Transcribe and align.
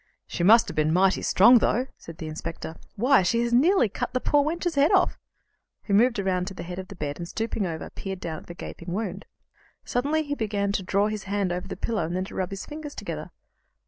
"She 0.25 0.41
must 0.43 0.67
have 0.67 0.73
been 0.75 0.91
mighty 0.91 1.21
strong, 1.21 1.59
though," 1.59 1.85
said 1.95 2.17
the 2.17 2.25
inspector; 2.27 2.75
"why, 2.95 3.21
she 3.21 3.41
has 3.41 3.53
nearly 3.53 3.87
cut 3.87 4.15
the 4.15 4.19
poor 4.19 4.43
wench's 4.43 4.73
head 4.73 4.91
off." 4.91 5.19
He 5.83 5.93
moved 5.93 6.17
round 6.17 6.47
to 6.47 6.55
the 6.55 6.63
head 6.63 6.79
of 6.79 6.87
the 6.87 6.95
bed, 6.95 7.19
and, 7.19 7.27
stooping 7.27 7.67
over, 7.67 7.87
peered 7.91 8.19
down 8.19 8.37
at 8.39 8.47
the 8.47 8.55
gaping 8.55 8.93
wound. 8.93 9.25
Suddenly 9.85 10.23
he 10.23 10.33
began 10.33 10.71
to 10.71 10.81
draw 10.81 11.05
his 11.05 11.25
hand 11.25 11.51
over 11.51 11.67
the 11.67 11.77
pillow, 11.77 12.03
and 12.03 12.15
then 12.15 12.25
rub 12.31 12.49
his 12.49 12.65
fingers 12.65 12.95
together. 12.95 13.29